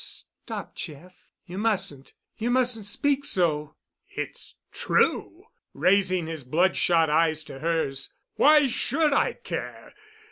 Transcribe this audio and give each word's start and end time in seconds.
"Stop, 0.47 0.73
Jeff, 0.75 1.13
you 1.45 1.59
mustn't—you 1.59 2.49
mustn't 2.49 2.87
speak 2.87 3.23
so." 3.23 3.75
"It's 4.07 4.55
true," 4.71 5.45
raising 5.75 6.25
his 6.25 6.43
bloodshot 6.43 7.07
eyes 7.11 7.43
to 7.43 7.59
hers. 7.59 8.11
"Why 8.33 8.65
should 8.65 9.13
I 9.13 9.33
care? 9.33 9.93